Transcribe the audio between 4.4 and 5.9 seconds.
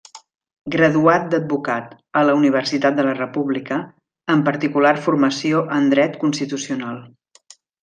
particular formació en